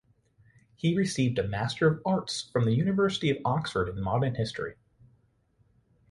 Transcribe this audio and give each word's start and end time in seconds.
He 0.77 0.97
received 0.97 1.37
a 1.37 1.47
Master 1.47 1.85
of 1.87 2.01
Arts 2.07 2.49
from 2.49 2.65
the 2.65 2.73
University 2.73 3.29
of 3.29 3.37
Oxford 3.45 3.87
in 3.87 4.01
Modern 4.01 4.33
History. 4.33 4.73